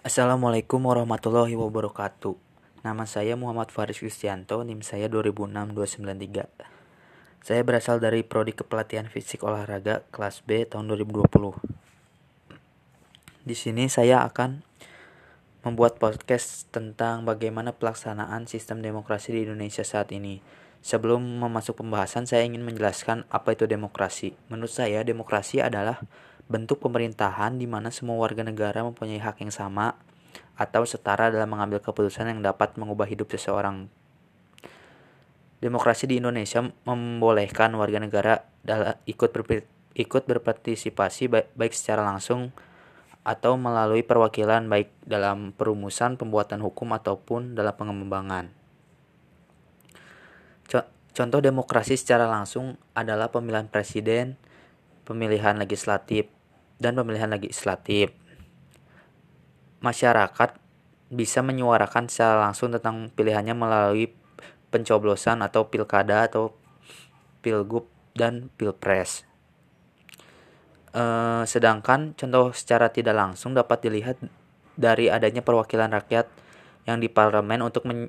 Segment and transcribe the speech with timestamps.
[0.00, 2.32] Assalamualaikum warahmatullahi wabarakatuh.
[2.80, 7.44] Nama saya Muhammad Faris Kristianto, NIM saya 206293.
[7.44, 11.52] Saya berasal dari Prodi Kepelatihan Fisik Olahraga kelas B tahun 2020.
[13.44, 14.64] Di sini saya akan
[15.68, 20.40] membuat podcast tentang bagaimana pelaksanaan sistem demokrasi di Indonesia saat ini.
[20.80, 24.32] Sebelum memasuk pembahasan, saya ingin menjelaskan apa itu demokrasi.
[24.48, 26.00] Menurut saya, demokrasi adalah
[26.50, 29.94] bentuk pemerintahan di mana semua warga negara mempunyai hak yang sama
[30.58, 33.86] atau setara dalam mengambil keputusan yang dapat mengubah hidup seseorang.
[35.62, 38.34] Demokrasi di Indonesia membolehkan warga negara
[39.06, 39.62] ikut ber,
[39.94, 42.50] ikut berpartisipasi baik, baik secara langsung
[43.22, 48.60] atau melalui perwakilan baik dalam perumusan pembuatan hukum ataupun dalam pengembangan.
[51.10, 54.38] Contoh demokrasi secara langsung adalah pemilihan presiden,
[55.04, 56.30] pemilihan legislatif,
[56.80, 58.10] dan pemilihan legislatif.
[59.84, 60.56] Masyarakat
[61.12, 64.16] bisa menyuarakan secara langsung tentang pilihannya melalui
[64.72, 66.56] pencoblosan atau pilkada atau
[67.44, 69.28] pilgub dan pilpres.
[70.90, 71.02] E,
[71.44, 74.16] sedangkan contoh secara tidak langsung dapat dilihat
[74.78, 76.30] dari adanya perwakilan rakyat
[76.88, 78.08] yang di parlemen untuk men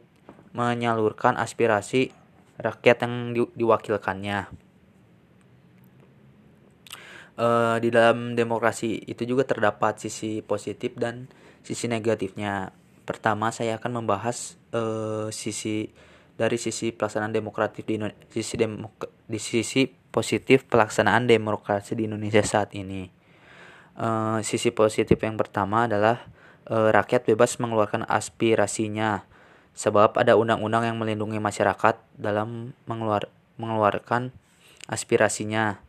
[0.52, 2.12] menyalurkan aspirasi
[2.60, 4.71] rakyat yang di diwakilkannya
[7.38, 11.30] uh, di dalam demokrasi itu juga terdapat sisi positif dan
[11.62, 12.74] sisi negatifnya.
[13.06, 15.92] Pertama, saya akan membahas uh, sisi
[16.36, 18.02] dari sisi pelaksanaan demokratif di
[18.34, 23.08] sisi demok di sisi positif pelaksanaan demokrasi di Indonesia saat ini.
[23.96, 26.24] Uh, sisi positif yang pertama adalah
[26.72, 29.28] uh, rakyat bebas mengeluarkan aspirasinya
[29.72, 34.36] sebab ada undang-undang yang melindungi masyarakat dalam mengeluar mengeluarkan
[34.88, 35.80] aspirasinya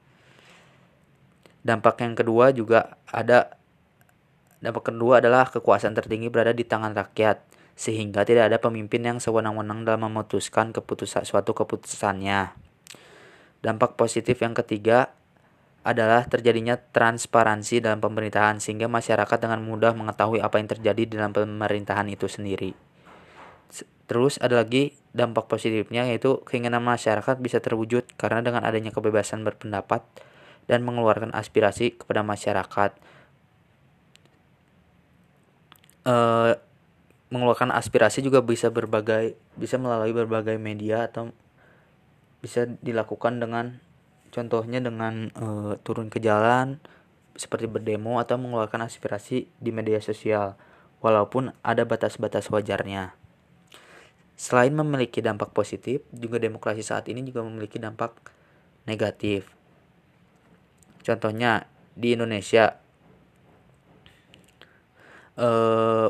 [1.62, 3.58] Dampak yang kedua juga ada
[4.58, 7.42] dampak kedua adalah kekuasaan tertinggi berada di tangan rakyat
[7.78, 12.54] sehingga tidak ada pemimpin yang sewenang-wenang dalam memutuskan keputusan suatu keputusannya.
[13.62, 15.14] Dampak positif yang ketiga
[15.82, 22.06] adalah terjadinya transparansi dalam pemerintahan sehingga masyarakat dengan mudah mengetahui apa yang terjadi dalam pemerintahan
[22.06, 22.74] itu sendiri.
[24.06, 30.04] Terus ada lagi dampak positifnya yaitu keinginan masyarakat bisa terwujud karena dengan adanya kebebasan berpendapat
[30.66, 32.90] dan mengeluarkan aspirasi kepada masyarakat.
[36.02, 36.16] E,
[37.32, 41.32] mengeluarkan aspirasi juga bisa berbagai bisa melalui berbagai media atau
[42.42, 43.78] bisa dilakukan dengan
[44.34, 45.46] contohnya dengan e,
[45.86, 46.82] turun ke jalan
[47.32, 50.58] seperti berdemo atau mengeluarkan aspirasi di media sosial
[51.02, 53.16] walaupun ada batas-batas wajarnya.
[54.38, 58.16] Selain memiliki dampak positif, juga demokrasi saat ini juga memiliki dampak
[58.86, 59.46] negatif.
[61.02, 62.78] Contohnya di Indonesia
[65.36, 66.08] eh,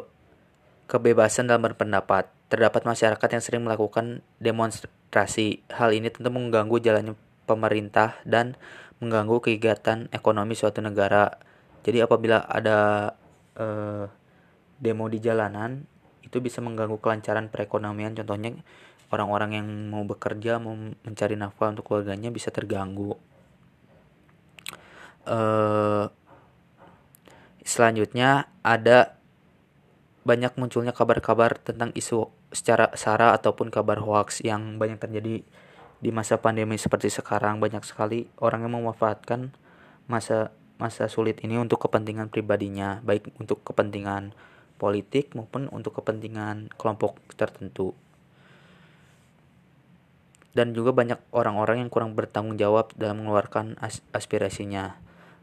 [0.86, 2.28] kebebasan dalam berpendapat.
[2.52, 5.64] Terdapat masyarakat yang sering melakukan demonstrasi.
[5.72, 7.16] Hal ini tentu mengganggu jalannya
[7.48, 8.60] pemerintah dan
[9.00, 11.40] mengganggu kegiatan ekonomi suatu negara.
[11.82, 13.10] Jadi apabila ada
[13.56, 14.04] eh,
[14.76, 15.88] demo di jalanan
[16.20, 18.12] itu bisa mengganggu kelancaran perekonomian.
[18.12, 18.52] Contohnya
[19.08, 23.31] orang-orang yang mau bekerja, mau mencari nafkah untuk keluarganya bisa terganggu
[25.26, 26.06] uh,
[27.62, 29.18] selanjutnya ada
[30.22, 35.42] banyak munculnya kabar-kabar tentang isu secara sara ataupun kabar hoax yang banyak terjadi
[36.02, 37.58] di masa pandemi seperti sekarang.
[37.58, 39.50] Banyak sekali orang yang memanfaatkan
[40.06, 44.34] masa masa sulit ini untuk kepentingan pribadinya baik untuk kepentingan
[44.82, 47.94] politik maupun untuk kepentingan kelompok tertentu.
[50.52, 55.00] Dan juga banyak orang-orang yang kurang bertanggung jawab dalam mengeluarkan as aspirasinya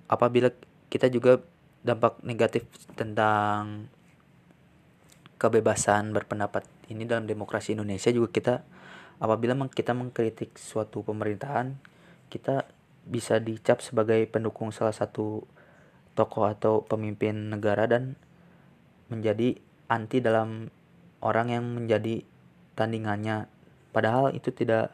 [0.09, 0.49] apabila
[0.89, 1.39] kita juga
[1.85, 2.65] dampak negatif
[2.97, 3.87] tentang
[5.39, 6.67] kebebasan berpendapat.
[6.91, 8.55] Ini dalam demokrasi Indonesia juga kita
[9.23, 11.75] apabila kita mengkritik suatu pemerintahan
[12.27, 12.67] kita
[13.09, 15.43] bisa dicap sebagai pendukung salah satu
[16.13, 18.19] tokoh atau pemimpin negara dan
[19.09, 19.57] menjadi
[19.89, 20.69] anti dalam
[21.23, 22.21] orang yang menjadi
[22.77, 23.49] tandingannya.
[23.89, 24.93] Padahal itu tidak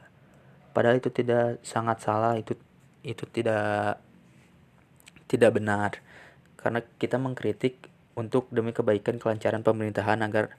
[0.71, 2.56] padahal itu tidak sangat salah itu
[3.03, 4.00] itu tidak
[5.25, 6.00] tidak benar
[6.60, 10.56] karena kita mengkritik untuk demi kebaikan kelancaran pemerintahan agar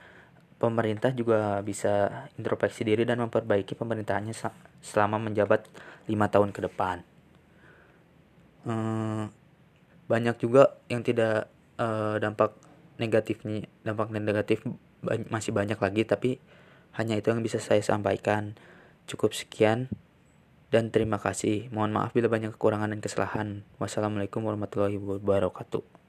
[0.57, 4.33] pemerintah juga bisa introspeksi diri dan memperbaiki pemerintahannya
[4.81, 5.69] selama menjabat
[6.09, 7.05] lima tahun ke depan.
[8.65, 9.29] Hmm,
[10.09, 12.57] banyak juga yang tidak uh, dampak
[12.97, 14.65] negatifnya, dampak negatif
[15.29, 16.31] masih banyak lagi, tapi
[16.97, 18.57] hanya itu yang bisa saya sampaikan.
[19.07, 19.87] Cukup sekian
[20.77, 21.73] dan terima kasih.
[21.73, 23.65] Mohon maaf bila banyak kekurangan dan kesalahan.
[23.81, 26.06] Wassalamualaikum warahmatullahi wabarakatuh.